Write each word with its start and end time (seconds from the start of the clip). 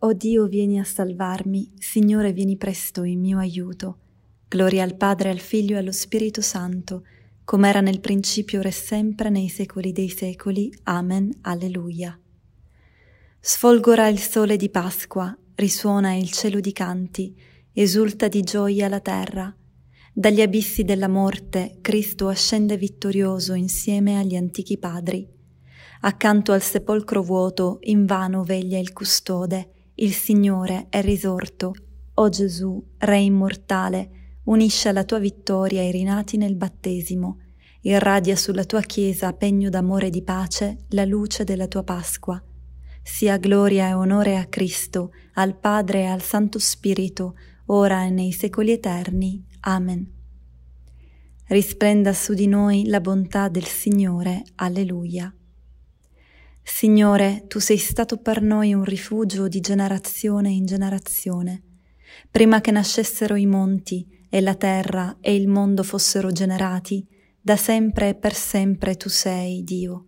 O 0.00 0.12
Dio, 0.12 0.46
vieni 0.46 0.78
a 0.78 0.84
salvarmi, 0.84 1.72
Signore, 1.76 2.32
vieni 2.32 2.56
presto 2.56 3.02
in 3.02 3.18
mio 3.18 3.38
aiuto. 3.38 3.98
Gloria 4.46 4.84
al 4.84 4.96
Padre, 4.96 5.30
al 5.30 5.40
Figlio 5.40 5.74
e 5.74 5.78
allo 5.78 5.90
Spirito 5.90 6.40
Santo, 6.40 7.02
come 7.42 7.68
era 7.68 7.80
nel 7.80 7.98
principio, 7.98 8.60
ora 8.60 8.68
e 8.68 8.72
sempre, 8.72 9.28
nei 9.28 9.48
secoli 9.48 9.90
dei 9.90 10.08
secoli. 10.08 10.72
Amen. 10.84 11.38
Alleluia. 11.40 12.16
Sfolgora 13.40 14.06
il 14.06 14.20
sole 14.20 14.56
di 14.56 14.70
Pasqua, 14.70 15.36
risuona 15.56 16.14
il 16.14 16.30
cielo 16.30 16.60
di 16.60 16.72
canti, 16.72 17.34
esulta 17.72 18.28
di 18.28 18.42
gioia 18.42 18.88
la 18.88 19.00
terra. 19.00 19.52
Dagli 20.12 20.40
abissi 20.40 20.84
della 20.84 21.08
morte 21.08 21.78
Cristo 21.80 22.28
ascende 22.28 22.76
vittorioso 22.76 23.54
insieme 23.54 24.16
agli 24.16 24.36
antichi 24.36 24.78
padri. 24.78 25.28
Accanto 26.02 26.52
al 26.52 26.62
sepolcro 26.62 27.20
vuoto 27.20 27.78
invano 27.80 28.44
veglia 28.44 28.78
il 28.78 28.92
custode, 28.92 29.72
il 30.00 30.12
Signore 30.12 30.86
è 30.90 31.00
risorto. 31.00 31.74
O 32.14 32.28
Gesù, 32.28 32.84
Re 32.98 33.18
immortale, 33.18 34.10
unisce 34.44 34.88
alla 34.88 35.04
tua 35.04 35.18
vittoria 35.18 35.82
i 35.82 35.90
rinati 35.90 36.36
nel 36.36 36.56
battesimo, 36.56 37.38
irradia 37.82 38.36
sulla 38.36 38.64
tua 38.64 38.80
Chiesa, 38.80 39.32
pegno 39.32 39.70
d'amore 39.70 40.08
e 40.08 40.10
di 40.10 40.22
pace, 40.22 40.84
la 40.90 41.04
luce 41.04 41.44
della 41.44 41.66
tua 41.66 41.82
Pasqua. 41.82 42.42
Sia 43.02 43.36
gloria 43.38 43.88
e 43.88 43.94
onore 43.94 44.36
a 44.36 44.46
Cristo, 44.46 45.12
al 45.34 45.56
Padre 45.56 46.02
e 46.02 46.06
al 46.06 46.22
Santo 46.22 46.58
Spirito, 46.58 47.34
ora 47.66 48.04
e 48.04 48.10
nei 48.10 48.32
secoli 48.32 48.72
eterni. 48.72 49.44
Amen. 49.60 50.12
Risplenda 51.46 52.12
su 52.12 52.34
di 52.34 52.46
noi 52.46 52.86
la 52.86 53.00
bontà 53.00 53.48
del 53.48 53.66
Signore. 53.66 54.42
Alleluia. 54.56 55.32
Signore, 56.70 57.44
tu 57.48 57.58
sei 57.58 57.78
stato 57.78 58.18
per 58.18 58.40
noi 58.40 58.72
un 58.72 58.84
rifugio 58.84 59.48
di 59.48 59.58
generazione 59.58 60.50
in 60.50 60.64
generazione. 60.64 61.62
Prima 62.30 62.60
che 62.60 62.70
nascessero 62.70 63.34
i 63.34 63.46
monti 63.46 64.06
e 64.28 64.40
la 64.40 64.54
terra 64.54 65.16
e 65.20 65.34
il 65.34 65.48
mondo 65.48 65.82
fossero 65.82 66.30
generati, 66.30 67.04
da 67.40 67.56
sempre 67.56 68.10
e 68.10 68.14
per 68.14 68.32
sempre 68.32 68.96
tu 68.96 69.08
sei 69.08 69.64
Dio. 69.64 70.06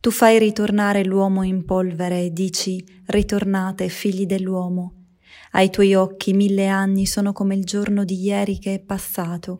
Tu 0.00 0.10
fai 0.10 0.38
ritornare 0.38 1.04
l'uomo 1.04 1.44
in 1.44 1.64
polvere 1.64 2.22
e 2.22 2.32
dici, 2.32 2.84
ritornate 3.06 3.88
figli 3.88 4.26
dell'uomo. 4.26 5.04
Ai 5.52 5.70
tuoi 5.70 5.94
occhi 5.94 6.32
mille 6.32 6.66
anni 6.66 7.06
sono 7.06 7.32
come 7.32 7.54
il 7.54 7.64
giorno 7.64 8.04
di 8.04 8.20
ieri 8.20 8.58
che 8.58 8.74
è 8.74 8.80
passato, 8.80 9.58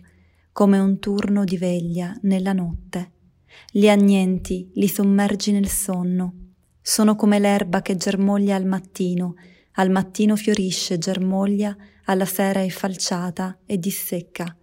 come 0.50 0.78
un 0.78 0.98
turno 0.98 1.45
di 1.45 1.58
veglia 1.58 2.17
nella 2.22 2.55
notte. 2.55 3.14
Li 3.72 3.88
annienti, 3.88 4.70
li 4.74 4.88
sommergi 4.88 5.52
nel 5.52 5.69
sonno. 5.69 6.34
Sono 6.80 7.16
come 7.16 7.38
l'erba 7.38 7.83
che 7.83 7.96
germoglia 7.96 8.56
al 8.56 8.66
mattino, 8.66 9.34
al 9.72 9.91
mattino 9.91 10.36
fiorisce, 10.36 10.98
germoglia, 10.98 11.77
alla 12.05 12.27
sera 12.27 12.61
è 12.61 12.69
falciata 12.69 13.58
e 13.66 13.78
dissecca. 13.78 14.56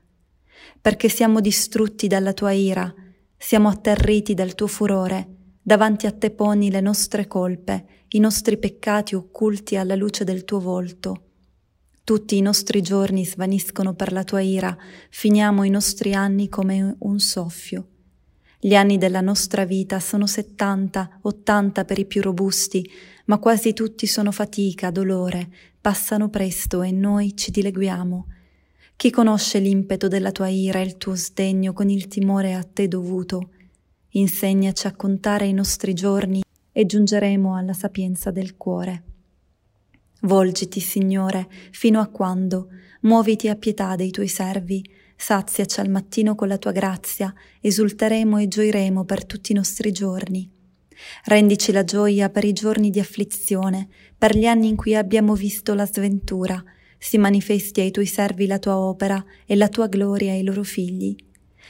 Perché 0.79 1.09
siamo 1.09 1.41
distrutti 1.41 2.07
dalla 2.07 2.33
tua 2.33 2.51
ira, 2.51 2.93
siamo 3.37 3.69
atterriti 3.69 4.33
dal 4.33 4.55
tuo 4.55 4.67
furore, 4.67 5.27
davanti 5.61 6.05
a 6.05 6.11
te 6.11 6.31
poni 6.31 6.69
le 6.69 6.81
nostre 6.81 7.27
colpe, 7.27 8.05
i 8.09 8.19
nostri 8.19 8.57
peccati 8.57 9.15
occulti 9.15 9.75
alla 9.75 9.95
luce 9.95 10.23
del 10.23 10.45
tuo 10.45 10.59
volto. 10.59 11.25
Tutti 12.03 12.37
i 12.37 12.41
nostri 12.41 12.81
giorni 12.81 13.25
svaniscono 13.25 13.93
per 13.93 14.11
la 14.11 14.23
tua 14.23 14.41
ira, 14.41 14.75
finiamo 15.09 15.63
i 15.63 15.69
nostri 15.69 16.13
anni 16.13 16.49
come 16.49 16.95
un 16.99 17.19
soffio. 17.19 17.90
Gli 18.63 18.75
anni 18.75 18.99
della 18.99 19.21
nostra 19.21 19.65
vita 19.65 19.99
sono 19.99 20.27
70, 20.27 21.21
80 21.21 21.83
per 21.83 21.97
i 21.97 22.05
più 22.05 22.21
robusti, 22.21 22.87
ma 23.25 23.39
quasi 23.39 23.73
tutti 23.73 24.05
sono 24.05 24.31
fatica, 24.31 24.91
dolore, 24.91 25.49
passano 25.81 26.29
presto 26.29 26.83
e 26.83 26.91
noi 26.91 27.35
ci 27.35 27.49
dileguiamo. 27.49 28.27
Chi 28.95 29.09
conosce 29.09 29.57
l'impeto 29.57 30.07
della 30.07 30.31
tua 30.31 30.47
ira 30.49 30.77
e 30.77 30.83
il 30.83 30.97
tuo 30.97 31.15
sdegno 31.15 31.73
con 31.73 31.89
il 31.89 32.07
timore 32.07 32.53
a 32.53 32.61
te 32.61 32.87
dovuto? 32.87 33.49
Insegnaci 34.09 34.85
a 34.85 34.95
contare 34.95 35.47
i 35.47 35.53
nostri 35.53 35.95
giorni 35.95 36.43
e 36.71 36.85
giungeremo 36.85 37.55
alla 37.55 37.73
sapienza 37.73 38.29
del 38.29 38.57
cuore. 38.57 39.03
Volgiti, 40.21 40.79
Signore, 40.81 41.49
fino 41.71 41.99
a 41.99 42.05
quando? 42.05 42.67
Muoviti 43.01 43.47
a 43.47 43.55
pietà 43.55 43.95
dei 43.95 44.11
tuoi 44.11 44.27
servi, 44.27 44.87
saziaci 45.21 45.79
al 45.79 45.89
mattino 45.89 46.33
con 46.33 46.47
la 46.47 46.57
tua 46.57 46.71
grazia, 46.71 47.31
esulteremo 47.61 48.39
e 48.39 48.47
gioiremo 48.47 49.05
per 49.05 49.23
tutti 49.23 49.51
i 49.51 49.55
nostri 49.55 49.91
giorni. 49.91 50.49
Rendici 51.25 51.71
la 51.71 51.83
gioia 51.83 52.29
per 52.29 52.43
i 52.43 52.53
giorni 52.53 52.89
di 52.89 52.99
afflizione, 52.99 53.87
per 54.17 54.35
gli 54.35 54.45
anni 54.45 54.67
in 54.67 54.75
cui 54.75 54.95
abbiamo 54.95 55.35
visto 55.35 55.75
la 55.75 55.85
sventura, 55.85 56.61
si 56.97 57.19
manifesti 57.19 57.81
ai 57.81 57.91
tuoi 57.91 58.07
servi 58.07 58.47
la 58.47 58.57
tua 58.57 58.77
opera 58.77 59.23
e 59.45 59.55
la 59.55 59.69
tua 59.69 59.87
gloria 59.87 60.33
ai 60.33 60.43
loro 60.43 60.63
figli. 60.63 61.15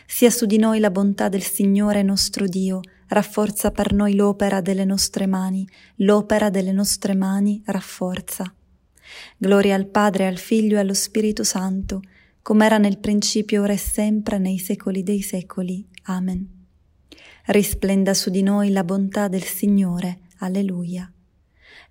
Sia 0.08 0.30
su 0.30 0.46
di 0.46 0.58
noi 0.58 0.80
la 0.80 0.90
bontà 0.90 1.28
del 1.28 1.44
Signore 1.44 2.04
nostro 2.04 2.48
Dio, 2.48 2.80
rafforza 3.08 3.72
per 3.72 3.94
noi 3.94 4.16
l'opera 4.16 4.62
delle 4.62 4.86
nostre 4.86 5.28
mani, 5.28 5.68
l'opera 5.98 6.50
delle 6.50 6.72
nostre 6.72 7.16
mani 7.16 7.62
rafforza. 7.66 8.54
Gloria 9.38 9.76
al 9.76 9.88
Padre, 9.88 10.28
al 10.28 10.38
Figlio 10.38 10.78
e 10.78 10.80
allo 10.80 10.94
Spirito 10.94 11.44
Santo, 11.44 12.02
come 12.42 12.66
era 12.66 12.78
nel 12.78 12.98
principio, 12.98 13.62
ora 13.62 13.74
e 13.74 13.78
sempre, 13.78 14.40
nei 14.40 14.58
secoli 14.58 15.04
dei 15.04 15.22
secoli. 15.22 15.88
Amen. 16.04 16.66
Risplenda 17.46 18.14
su 18.14 18.30
di 18.30 18.42
noi 18.42 18.72
la 18.72 18.84
bontà 18.84 19.28
del 19.28 19.44
Signore. 19.44 20.22
Alleluia. 20.40 21.12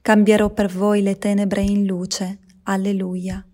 Cambierò 0.03 0.51
per 0.51 0.69
voi 0.69 1.03
le 1.03 1.19
tenebre 1.19 1.63
in 1.63 1.87
luce. 1.87 2.39
Alleluia. 2.65 3.45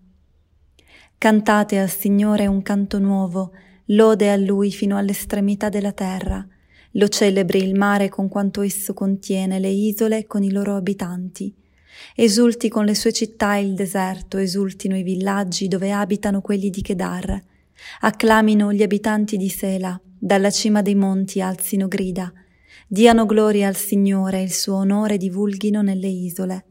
Cantate 1.19 1.79
al 1.79 1.89
Signore 1.89 2.47
un 2.47 2.61
canto 2.63 2.97
nuovo, 2.97 3.51
lode 3.85 4.31
a 4.31 4.35
Lui 4.35 4.71
fino 4.71 4.97
all'estremità 4.97 5.69
della 5.69 5.91
terra. 5.91 6.45
Lo 6.91 7.07
celebri 7.09 7.61
il 7.61 7.75
mare 7.75 8.09
con 8.09 8.27
quanto 8.27 8.61
esso 8.61 8.93
contiene, 8.95 9.59
le 9.59 9.69
isole 9.69 10.25
con 10.25 10.41
i 10.43 10.51
loro 10.51 10.75
abitanti 10.75 11.53
Esulti 12.15 12.69
con 12.69 12.85
le 12.85 12.95
sue 12.95 13.11
città 13.11 13.55
il 13.55 13.73
deserto, 13.73 14.37
esultino 14.37 14.97
i 14.97 15.03
villaggi 15.03 15.67
dove 15.67 15.91
abitano 15.91 16.41
quelli 16.41 16.69
di 16.69 16.81
Kedar. 16.81 17.39
Acclamino 18.01 18.73
gli 18.73 18.81
abitanti 18.81 19.37
di 19.37 19.49
Sela, 19.49 19.99
dalla 20.03 20.49
cima 20.49 20.81
dei 20.81 20.95
monti 20.95 21.41
alzino 21.41 21.87
grida. 21.87 22.31
Diano 22.87 23.25
gloria 23.25 23.67
al 23.67 23.75
Signore 23.75 24.41
il 24.41 24.51
suo 24.51 24.75
onore 24.75 25.17
divulghino 25.17 25.81
nelle 25.81 26.07
isole. 26.07 26.65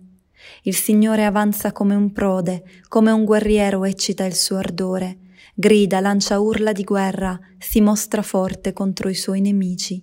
Il 0.62 0.75
Signore 0.75 1.25
avanza 1.25 1.72
come 1.72 1.94
un 1.94 2.12
prode, 2.12 2.62
come 2.88 3.10
un 3.10 3.25
guerriero 3.25 3.84
eccita 3.84 4.25
il 4.25 4.34
suo 4.34 4.56
ardore. 4.56 5.19
Grida, 5.54 6.00
lancia 6.00 6.38
urla 6.38 6.72
di 6.72 6.84
guerra, 6.84 7.38
si 7.58 7.81
mostra 7.81 8.22
forte 8.22 8.72
contro 8.72 9.08
i 9.08 9.14
suoi 9.14 9.41
nemici. 9.41 10.03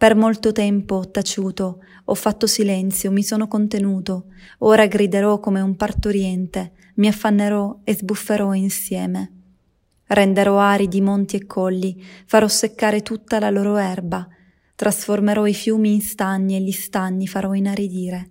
Per 0.00 0.16
molto 0.16 0.50
tempo 0.50 0.94
ho 0.94 1.10
taciuto, 1.10 1.80
ho 2.06 2.14
fatto 2.14 2.46
silenzio, 2.46 3.10
mi 3.10 3.22
sono 3.22 3.48
contenuto, 3.48 4.28
ora 4.60 4.86
griderò 4.86 5.40
come 5.40 5.60
un 5.60 5.76
partoriente, 5.76 6.72
mi 6.94 7.06
affannerò 7.06 7.80
e 7.84 7.94
sbufferò 7.94 8.54
insieme. 8.54 9.32
Renderò 10.06 10.58
aridi 10.58 11.02
monti 11.02 11.36
e 11.36 11.44
colli, 11.44 12.02
farò 12.24 12.48
seccare 12.48 13.02
tutta 13.02 13.38
la 13.38 13.50
loro 13.50 13.76
erba, 13.76 14.26
trasformerò 14.74 15.44
i 15.44 15.52
fiumi 15.52 15.92
in 15.92 16.00
stagni 16.00 16.56
e 16.56 16.62
gli 16.62 16.72
stagni 16.72 17.26
farò 17.26 17.52
inaridire. 17.52 18.30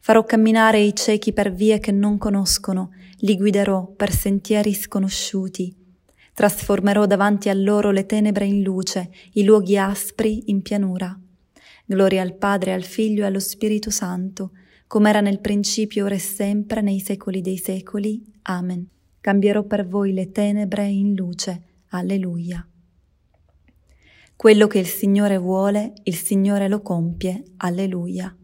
Farò 0.00 0.24
camminare 0.24 0.80
i 0.80 0.94
ciechi 0.94 1.34
per 1.34 1.52
vie 1.52 1.80
che 1.80 1.92
non 1.92 2.16
conoscono, 2.16 2.92
li 3.18 3.36
guiderò 3.36 3.92
per 3.94 4.10
sentieri 4.10 4.72
sconosciuti 4.72 5.82
Trasformerò 6.34 7.06
davanti 7.06 7.48
a 7.48 7.54
loro 7.54 7.92
le 7.92 8.06
tenebre 8.06 8.44
in 8.44 8.62
luce, 8.62 9.10
i 9.34 9.44
luoghi 9.44 9.78
aspri 9.78 10.50
in 10.50 10.62
pianura. 10.62 11.16
Gloria 11.86 12.22
al 12.22 12.34
Padre, 12.34 12.72
al 12.72 12.82
Figlio 12.82 13.22
e 13.22 13.26
allo 13.26 13.38
Spirito 13.38 13.90
Santo, 13.90 14.50
come 14.86 15.10
era 15.10 15.20
nel 15.20 15.40
principio, 15.40 16.04
ora 16.04 16.14
e 16.14 16.18
sempre, 16.18 16.80
nei 16.80 17.00
secoli 17.00 17.40
dei 17.40 17.56
secoli. 17.56 18.22
Amen. 18.42 18.86
Cambierò 19.20 19.62
per 19.64 19.86
voi 19.86 20.12
le 20.12 20.30
tenebre 20.30 20.86
in 20.86 21.14
luce. 21.14 21.62
Alleluia. 21.88 22.66
Quello 24.36 24.66
che 24.66 24.78
il 24.78 24.86
Signore 24.86 25.38
vuole, 25.38 25.94
il 26.02 26.16
Signore 26.16 26.68
lo 26.68 26.82
compie. 26.82 27.42
Alleluia. 27.58 28.36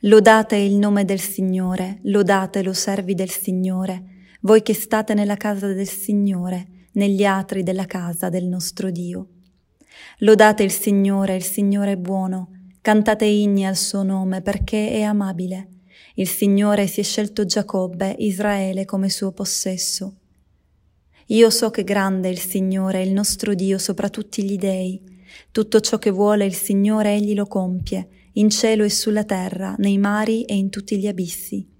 Lodate 0.00 0.56
il 0.56 0.74
nome 0.74 1.04
del 1.04 1.20
Signore, 1.20 2.00
lodatelo 2.02 2.72
servi 2.72 3.14
del 3.14 3.30
Signore, 3.30 4.13
voi 4.44 4.62
che 4.62 4.74
state 4.74 5.14
nella 5.14 5.36
casa 5.36 5.72
del 5.72 5.88
Signore, 5.88 6.88
negli 6.92 7.24
atri 7.24 7.62
della 7.62 7.86
casa 7.86 8.28
del 8.28 8.44
nostro 8.44 8.90
Dio. 8.90 9.28
Lodate 10.18 10.62
il 10.62 10.70
Signore, 10.70 11.34
il 11.34 11.42
Signore 11.42 11.92
è 11.92 11.96
buono, 11.96 12.50
cantate 12.82 13.24
inni 13.24 13.66
al 13.66 13.76
suo 13.76 14.02
nome 14.02 14.42
perché 14.42 14.90
è 14.90 15.00
amabile. 15.00 15.68
Il 16.16 16.28
Signore 16.28 16.86
si 16.86 17.00
è 17.00 17.02
scelto 17.02 17.46
Giacobbe, 17.46 18.14
Israele 18.18 18.84
come 18.84 19.08
suo 19.08 19.32
possesso. 19.32 20.16
Io 21.28 21.48
so 21.48 21.70
che 21.70 21.82
grande 21.82 22.28
è 22.28 22.30
il 22.30 22.38
Signore, 22.38 23.02
il 23.02 23.12
nostro 23.12 23.54
Dio, 23.54 23.78
sopra 23.78 24.10
tutti 24.10 24.44
gli 24.44 24.58
dei. 24.58 25.00
Tutto 25.50 25.80
ciò 25.80 25.96
che 25.96 26.10
vuole 26.10 26.44
il 26.44 26.54
Signore 26.54 27.14
egli 27.14 27.34
lo 27.34 27.46
compie, 27.46 28.08
in 28.34 28.50
cielo 28.50 28.84
e 28.84 28.90
sulla 28.90 29.24
terra, 29.24 29.74
nei 29.78 29.96
mari 29.96 30.44
e 30.44 30.54
in 30.54 30.68
tutti 30.68 30.98
gli 30.98 31.06
abissi. 31.06 31.72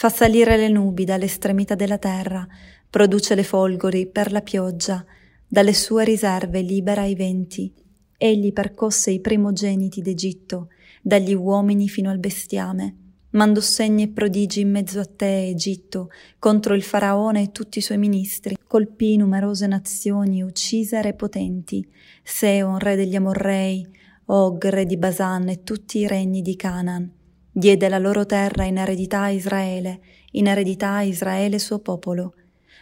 Fa 0.00 0.10
salire 0.10 0.56
le 0.56 0.68
nubi 0.68 1.04
dall'estremità 1.04 1.74
della 1.74 1.98
terra, 1.98 2.46
produce 2.88 3.34
le 3.34 3.42
folgori 3.42 4.06
per 4.06 4.30
la 4.30 4.42
pioggia, 4.42 5.04
dalle 5.44 5.72
sue 5.72 6.04
riserve 6.04 6.60
libera 6.60 7.04
i 7.04 7.16
venti. 7.16 7.74
Egli 8.16 8.52
percosse 8.52 9.10
i 9.10 9.18
primogeniti 9.18 10.00
d'Egitto, 10.00 10.68
dagli 11.02 11.34
uomini 11.34 11.88
fino 11.88 12.10
al 12.10 12.20
bestiame. 12.20 12.94
Mandò 13.30 13.58
segni 13.60 14.04
e 14.04 14.08
prodigi 14.10 14.60
in 14.60 14.70
mezzo 14.70 15.00
a 15.00 15.04
te, 15.04 15.48
Egitto, 15.48 16.10
contro 16.38 16.74
il 16.74 16.84
faraone 16.84 17.42
e 17.42 17.50
tutti 17.50 17.78
i 17.78 17.82
suoi 17.82 17.98
ministri. 17.98 18.56
Colpì 18.68 19.16
numerose 19.16 19.66
nazioni, 19.66 20.44
uccise 20.44 21.02
re 21.02 21.14
potenti, 21.14 21.84
Seon, 22.22 22.78
re 22.78 22.94
degli 22.94 23.16
Amorrei, 23.16 23.84
Og, 24.26 24.64
re 24.64 24.86
di 24.86 24.96
Basan 24.96 25.48
e 25.48 25.64
tutti 25.64 25.98
i 25.98 26.06
regni 26.06 26.40
di 26.40 26.54
Canaan. 26.54 27.17
Diede 27.58 27.88
la 27.88 27.98
loro 27.98 28.24
terra 28.24 28.62
in 28.66 28.76
eredità 28.76 29.22
a 29.22 29.30
Israele, 29.30 29.98
in 30.30 30.46
eredità 30.46 30.92
a 30.92 31.02
Israele 31.02 31.58
suo 31.58 31.80
popolo. 31.80 32.34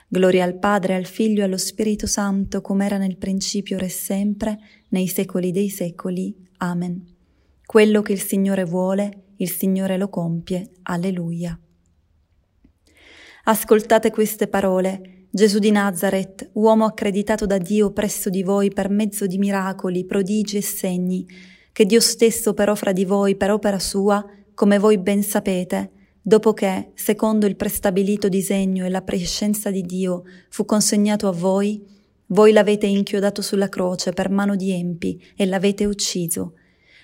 Gloria 0.06 0.44
al 0.44 0.58
Padre, 0.58 0.94
al 0.94 1.06
Figlio 1.06 1.40
e 1.40 1.44
allo 1.44 1.56
Spirito 1.56 2.06
Santo, 2.06 2.60
come 2.60 2.84
era 2.84 2.98
nel 2.98 3.16
principio, 3.16 3.76
ora 3.76 3.86
e 3.86 3.88
sempre, 3.88 4.58
nei 4.88 5.06
secoli 5.06 5.50
dei 5.50 5.70
secoli. 5.70 6.36
Amen. 6.58 7.02
Quello 7.64 8.02
che 8.02 8.12
il 8.12 8.20
Signore 8.20 8.64
vuole, 8.64 9.22
il 9.36 9.50
Signore 9.50 9.96
lo 9.96 10.10
compie. 10.10 10.72
Alleluia. 10.82 11.58
Ascoltate 13.44 14.10
queste 14.10 14.46
parole. 14.46 15.28
Gesù 15.30 15.58
di 15.58 15.70
Nazareth, 15.70 16.50
uomo 16.52 16.84
accreditato 16.84 17.46
da 17.46 17.56
Dio 17.56 17.92
presso 17.92 18.28
di 18.28 18.42
voi 18.42 18.70
per 18.70 18.90
mezzo 18.90 19.26
di 19.26 19.38
miracoli, 19.38 20.04
prodigi 20.04 20.58
e 20.58 20.62
segni, 20.62 21.26
che 21.72 21.86
Dio 21.86 22.00
stesso 22.00 22.50
operò 22.50 22.74
fra 22.74 22.92
di 22.92 23.06
voi 23.06 23.36
per 23.36 23.50
opera 23.50 23.78
sua, 23.78 24.22
come 24.56 24.78
voi 24.78 24.96
ben 24.96 25.22
sapete, 25.22 25.90
dopo 26.22 26.54
che, 26.54 26.92
secondo 26.94 27.44
il 27.44 27.56
prestabilito 27.56 28.30
disegno 28.30 28.86
e 28.86 28.88
la 28.88 29.02
prescenza 29.02 29.70
di 29.70 29.82
Dio, 29.82 30.22
fu 30.48 30.64
consegnato 30.64 31.28
a 31.28 31.32
voi, 31.32 31.84
voi 32.28 32.52
l'avete 32.52 32.86
inchiodato 32.86 33.42
sulla 33.42 33.68
croce 33.68 34.12
per 34.12 34.30
mano 34.30 34.56
di 34.56 34.72
empi 34.72 35.22
e 35.36 35.44
l'avete 35.44 35.84
ucciso, 35.84 36.54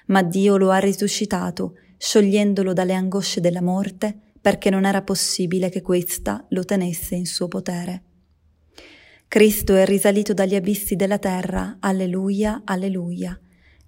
ma 0.07 0.23
Dio 0.23 0.57
lo 0.57 0.71
ha 0.71 0.79
risuscitato, 0.79 1.75
sciogliendolo 1.99 2.73
dalle 2.73 2.95
angosce 2.95 3.43
della 3.43 3.61
morte, 3.61 4.19
perché 4.41 4.71
non 4.71 4.87
era 4.87 5.03
possibile 5.03 5.69
che 5.69 5.83
questa 5.83 6.47
lo 6.49 6.65
tenesse 6.65 7.17
in 7.17 7.27
suo 7.27 7.49
potere. 7.49 8.03
Cristo 9.29 9.75
è 9.75 9.85
risalito 9.85 10.33
dagli 10.33 10.55
abissi 10.55 10.97
della 10.97 11.19
terra, 11.19 11.77
alleluia, 11.81 12.63
alleluia. 12.65 13.39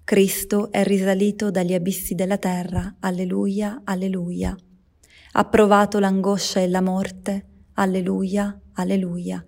Cristo 0.04 0.70
è 0.70 0.84
risalito 0.84 1.50
dagli 1.50 1.74
abissi 1.74 2.14
della 2.14 2.38
terra, 2.38 2.96
alleluia, 3.00 3.80
alleluia 3.84 4.56
ha 5.36 5.44
provato 5.44 5.98
l'angoscia 5.98 6.60
e 6.60 6.68
la 6.68 6.80
morte. 6.80 7.46
Alleluia, 7.74 8.60
alleluia. 8.74 9.44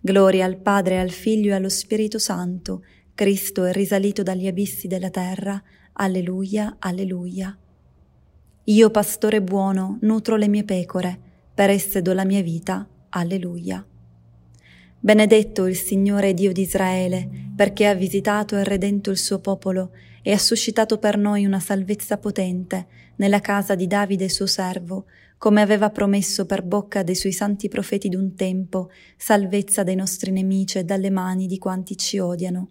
Gloria 0.00 0.44
al 0.44 0.56
Padre, 0.58 1.00
al 1.00 1.10
Figlio 1.10 1.50
e 1.50 1.54
allo 1.54 1.68
Spirito 1.68 2.18
Santo. 2.18 2.84
Cristo 3.14 3.64
è 3.64 3.72
risalito 3.72 4.22
dagli 4.22 4.46
abissi 4.46 4.86
della 4.86 5.10
terra. 5.10 5.60
Alleluia, 5.94 6.76
alleluia. 6.78 7.56
Io, 8.64 8.90
pastore 8.90 9.42
buono, 9.42 9.98
nutro 10.02 10.36
le 10.36 10.48
mie 10.48 10.64
pecore, 10.64 11.18
per 11.52 11.70
esse 11.70 12.02
do 12.02 12.12
la 12.12 12.24
mia 12.24 12.42
vita. 12.42 12.86
Alleluia. 13.08 13.84
Benedetto 15.06 15.66
il 15.66 15.76
Signore 15.76 16.34
Dio 16.34 16.50
di 16.50 16.62
Israele, 16.62 17.28
perché 17.54 17.86
ha 17.86 17.94
visitato 17.94 18.56
e 18.56 18.64
redento 18.64 19.10
il 19.10 19.18
suo 19.18 19.38
popolo 19.38 19.92
e 20.20 20.32
ha 20.32 20.36
suscitato 20.36 20.98
per 20.98 21.16
noi 21.16 21.44
una 21.44 21.60
salvezza 21.60 22.18
potente 22.18 22.88
nella 23.18 23.38
casa 23.38 23.76
di 23.76 23.86
Davide 23.86 24.28
suo 24.28 24.46
servo, 24.46 25.04
come 25.38 25.62
aveva 25.62 25.90
promesso 25.90 26.44
per 26.44 26.64
bocca 26.64 27.04
dei 27.04 27.14
suoi 27.14 27.30
santi 27.30 27.68
profeti 27.68 28.08
d'un 28.08 28.34
tempo, 28.34 28.90
salvezza 29.16 29.84
dai 29.84 29.94
nostri 29.94 30.32
nemici 30.32 30.78
e 30.78 30.84
dalle 30.84 31.10
mani 31.10 31.46
di 31.46 31.58
quanti 31.58 31.96
ci 31.96 32.18
odiano. 32.18 32.70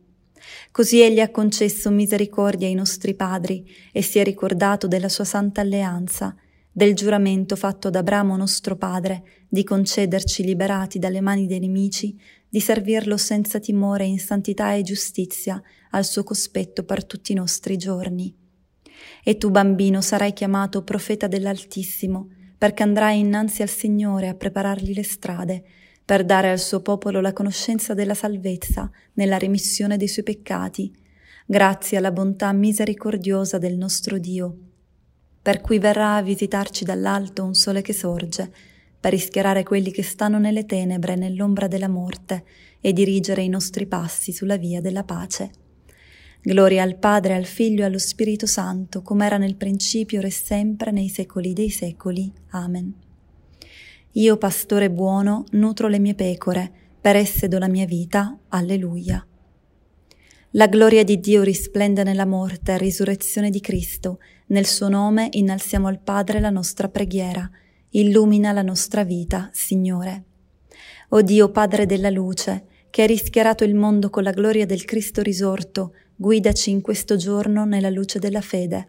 Così 0.71 0.99
egli 0.99 1.21
ha 1.21 1.31
concesso 1.31 1.89
misericordia 1.89 2.67
ai 2.67 2.73
nostri 2.73 3.13
padri 3.13 3.65
e 3.93 4.01
si 4.01 4.19
è 4.19 4.25
ricordato 4.25 4.87
della 4.87 5.07
sua 5.07 5.23
santa 5.23 5.61
alleanza, 5.61 6.35
del 6.77 6.93
giuramento 6.93 7.55
fatto 7.55 7.87
ad 7.87 7.95
Abramo 7.95 8.35
nostro 8.35 8.75
padre 8.75 9.45
di 9.47 9.63
concederci 9.63 10.43
liberati 10.43 10.99
dalle 10.99 11.21
mani 11.21 11.47
dei 11.47 11.59
nemici, 11.59 12.19
di 12.49 12.59
servirlo 12.59 13.15
senza 13.15 13.59
timore 13.59 14.03
in 14.03 14.19
santità 14.19 14.73
e 14.73 14.81
giustizia 14.81 15.61
al 15.91 16.03
suo 16.03 16.25
cospetto 16.25 16.83
per 16.83 17.05
tutti 17.05 17.31
i 17.31 17.35
nostri 17.35 17.77
giorni. 17.77 18.35
E 19.23 19.37
tu, 19.37 19.51
bambino, 19.51 20.01
sarai 20.01 20.33
chiamato 20.33 20.83
profeta 20.83 21.27
dell'Altissimo, 21.27 22.27
perché 22.57 22.83
andrai 22.83 23.19
innanzi 23.19 23.61
al 23.61 23.69
Signore 23.69 24.27
a 24.27 24.35
preparargli 24.35 24.93
le 24.93 25.03
strade, 25.03 25.63
per 26.03 26.25
dare 26.25 26.49
al 26.51 26.59
suo 26.59 26.81
popolo 26.81 27.21
la 27.21 27.31
conoscenza 27.31 27.93
della 27.93 28.13
salvezza 28.13 28.91
nella 29.13 29.37
remissione 29.37 29.95
dei 29.95 30.09
suoi 30.09 30.25
peccati, 30.25 30.93
grazie 31.45 31.95
alla 31.95 32.11
bontà 32.11 32.51
misericordiosa 32.51 33.57
del 33.59 33.77
nostro 33.77 34.17
Dio 34.17 34.64
per 35.45 35.61
cui 35.61 35.77
verrà 35.77 36.15
a 36.15 36.23
visitarci 36.23 36.85
dall'alto 36.85 37.43
un 37.43 37.53
sole 37.53 37.83
che 37.83 37.93
sorge, 37.93 38.51
per 38.99 39.11
rischiarare 39.11 39.61
quelli 39.61 39.91
che 39.91 40.01
stanno 40.01 40.39
nelle 40.39 40.65
tenebre 40.65 41.13
nell'ombra 41.13 41.67
della 41.67 41.87
morte 41.87 42.43
e 42.81 42.91
dirigere 42.93 43.43
i 43.43 43.47
nostri 43.47 43.85
passi 43.85 44.31
sulla 44.31 44.57
via 44.57 44.81
della 44.81 45.03
pace. 45.03 45.51
Gloria 46.41 46.81
al 46.81 46.97
Padre, 46.97 47.35
al 47.35 47.45
Figlio 47.45 47.83
e 47.83 47.85
allo 47.85 47.99
Spirito 47.99 48.47
Santo, 48.47 49.03
come 49.03 49.27
era 49.27 49.37
nel 49.37 49.55
principio, 49.55 50.17
ora 50.17 50.29
e 50.29 50.31
sempre, 50.31 50.89
nei 50.89 51.09
secoli 51.09 51.53
dei 51.53 51.69
secoli. 51.69 52.33
Amen. 52.49 52.91
Io, 54.13 54.37
pastore 54.37 54.89
buono, 54.89 55.43
nutro 55.51 55.87
le 55.87 55.99
mie 55.99 56.15
pecore, 56.15 56.71
per 56.99 57.17
esse 57.17 57.47
do 57.47 57.59
la 57.59 57.67
mia 57.67 57.85
vita. 57.85 58.35
Alleluia. 58.47 59.23
La 60.55 60.67
gloria 60.67 61.03
di 61.03 61.19
Dio 61.19 61.43
risplende 61.43 62.03
nella 62.03 62.25
morte 62.25 62.71
e 62.71 62.77
risurrezione 62.77 63.49
di 63.49 63.59
Cristo, 63.59 64.19
nel 64.47 64.65
suo 64.65 64.87
nome 64.87 65.27
innalziamo 65.31 65.87
al 65.87 65.99
Padre 65.99 66.39
la 66.39 66.49
nostra 66.49 66.87
preghiera. 66.87 67.49
Illumina 67.89 68.53
la 68.53 68.61
nostra 68.61 69.03
vita, 69.03 69.49
Signore. 69.51 70.23
O 71.09 71.21
Dio 71.23 71.49
Padre 71.49 71.85
della 71.85 72.09
luce, 72.09 72.67
che 72.89 73.01
hai 73.01 73.07
rischiarato 73.07 73.65
il 73.65 73.75
mondo 73.75 74.09
con 74.09 74.23
la 74.23 74.31
gloria 74.31 74.65
del 74.65 74.85
Cristo 74.85 75.21
risorto, 75.21 75.93
guidaci 76.15 76.69
in 76.69 76.79
questo 76.79 77.17
giorno 77.17 77.65
nella 77.65 77.89
luce 77.89 78.19
della 78.19 78.39
fede. 78.39 78.87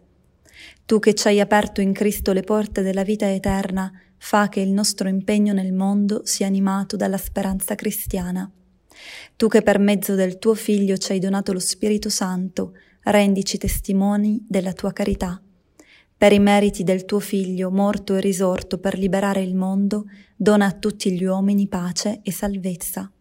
Tu 0.85 0.99
che 0.99 1.13
ci 1.15 1.27
hai 1.27 1.41
aperto 1.41 1.81
in 1.81 1.91
Cristo 1.91 2.31
le 2.31 2.43
porte 2.43 2.81
della 2.81 3.03
vita 3.03 3.29
eterna, 3.29 3.91
fa 4.15 4.47
che 4.47 4.61
il 4.61 4.71
nostro 4.71 5.09
impegno 5.09 5.51
nel 5.51 5.73
mondo 5.73 6.21
sia 6.23 6.47
animato 6.47 6.95
dalla 6.95 7.17
speranza 7.17 7.75
cristiana. 7.75 8.49
Tu 9.35 9.47
che 9.47 9.61
per 9.61 9.79
mezzo 9.79 10.15
del 10.15 10.37
tuo 10.37 10.53
Figlio 10.53 10.97
ci 10.97 11.11
hai 11.11 11.19
donato 11.19 11.53
lo 11.53 11.59
Spirito 11.59 12.09
Santo, 12.09 12.73
rendici 13.03 13.57
testimoni 13.57 14.45
della 14.47 14.73
tua 14.73 14.91
carità. 14.93 15.41
Per 16.17 16.33
i 16.33 16.39
meriti 16.39 16.83
del 16.83 17.05
tuo 17.05 17.19
Figlio, 17.19 17.69
morto 17.69 18.15
e 18.15 18.21
risorto 18.21 18.79
per 18.79 18.97
liberare 18.97 19.43
il 19.43 19.55
mondo, 19.55 20.05
dona 20.35 20.65
a 20.65 20.71
tutti 20.71 21.11
gli 21.11 21.23
uomini 21.23 21.67
pace 21.67 22.21
e 22.23 22.31
salvezza. 22.31 23.11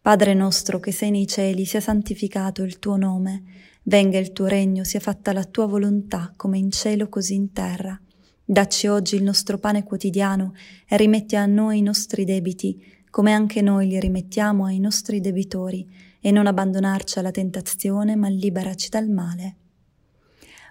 Padre 0.00 0.34
nostro 0.34 0.80
che 0.80 0.92
sei 0.92 1.10
nei 1.10 1.26
cieli, 1.26 1.64
sia 1.64 1.80
santificato 1.80 2.62
il 2.62 2.78
tuo 2.78 2.96
nome, 2.96 3.42
venga 3.84 4.18
il 4.18 4.32
tuo 4.32 4.46
regno, 4.46 4.84
sia 4.84 5.00
fatta 5.00 5.32
la 5.32 5.44
tua 5.44 5.66
volontà, 5.66 6.32
come 6.36 6.58
in 6.58 6.70
cielo 6.70 7.08
così 7.08 7.34
in 7.34 7.52
terra. 7.52 7.98
Dacci 8.44 8.86
oggi 8.86 9.16
il 9.16 9.22
nostro 9.22 9.58
pane 9.58 9.82
quotidiano 9.82 10.52
e 10.86 10.96
rimetti 10.98 11.34
a 11.34 11.46
noi 11.46 11.78
i 11.78 11.82
nostri 11.82 12.24
debiti, 12.24 12.78
come 13.14 13.30
anche 13.30 13.62
noi 13.62 13.86
li 13.86 14.00
rimettiamo 14.00 14.64
ai 14.64 14.80
nostri 14.80 15.20
debitori, 15.20 15.88
e 16.18 16.32
non 16.32 16.48
abbandonarci 16.48 17.20
alla 17.20 17.30
tentazione, 17.30 18.16
ma 18.16 18.26
liberaci 18.26 18.88
dal 18.88 19.08
male. 19.08 19.56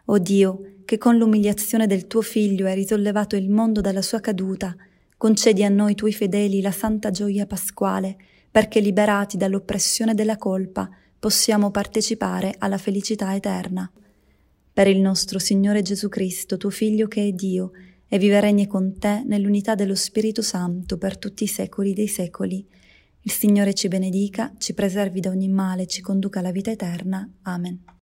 O 0.07 0.17
Dio, 0.17 0.79
che 0.83 0.97
con 0.97 1.15
l'umiliazione 1.15 1.87
del 1.87 2.05
tuo 2.05 2.19
Figlio 2.19 2.65
hai 2.65 2.75
risollevato 2.75 3.37
il 3.37 3.49
mondo 3.49 3.79
dalla 3.79 4.01
sua 4.01 4.19
caduta, 4.19 4.75
concedi 5.15 5.63
a 5.63 5.69
noi 5.69 5.95
tuoi 5.95 6.11
fedeli 6.11 6.59
la 6.59 6.73
santa 6.73 7.11
gioia 7.11 7.45
pasquale, 7.45 8.17
perché 8.51 8.81
liberati 8.81 9.37
dall'oppressione 9.37 10.13
della 10.13 10.35
colpa 10.35 10.89
possiamo 11.17 11.71
partecipare 11.71 12.55
alla 12.57 12.77
felicità 12.77 13.33
eterna. 13.33 13.89
Per 14.73 14.87
il 14.87 14.99
nostro 14.99 15.39
Signore 15.39 15.81
Gesù 15.81 16.09
Cristo, 16.09 16.57
tuo 16.57 16.71
Figlio 16.71 17.07
che 17.07 17.25
è 17.25 17.31
Dio, 17.31 17.71
e 18.13 18.19
vive 18.19 18.35
e 18.35 18.41
regni 18.41 18.67
con 18.67 18.99
te 18.99 19.23
nell'unità 19.25 19.73
dello 19.73 19.95
Spirito 19.95 20.43
Santo 20.43 20.99
per 20.99 21.17
tutti 21.17 21.45
i 21.45 21.47
secoli 21.47 21.95
dei 21.95 22.07
secoli. 22.07 22.63
Il 23.21 23.31
Signore 23.31 23.73
ci 23.73 23.87
benedica, 23.87 24.53
ci 24.59 24.75
preservi 24.75 25.19
da 25.19 25.31
ogni 25.31 25.47
male, 25.47 25.87
ci 25.87 26.01
conduca 26.01 26.37
alla 26.37 26.51
vita 26.51 26.69
eterna. 26.69 27.27
Amen. 27.41 27.92